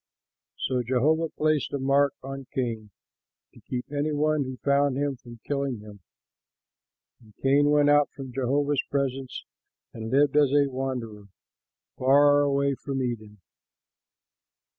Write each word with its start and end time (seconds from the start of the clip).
So 0.67 0.81
Jehovah 0.81 1.29
placed 1.29 1.73
a 1.73 1.77
mark 1.77 2.15
on 2.23 2.47
Cain, 2.55 2.89
to 3.53 3.59
keep 3.69 3.85
any 3.91 4.11
one 4.11 4.45
who 4.45 4.57
found 4.65 4.97
him 4.97 5.15
from 5.17 5.39
killing 5.45 5.77
him. 5.77 5.99
And 7.21 7.35
Cain 7.43 7.69
went 7.69 7.91
out 7.91 8.09
from 8.15 8.33
Jehovah's 8.33 8.81
presence 8.89 9.45
and 9.93 10.09
lived 10.09 10.35
as 10.35 10.51
a 10.53 10.71
wanderer, 10.71 11.25
away 11.99 12.73
from 12.83 13.03
Eden. 13.03 13.41